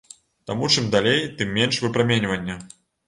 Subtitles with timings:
[0.51, 2.57] Таму чым далей, тым менш выпраменьвання.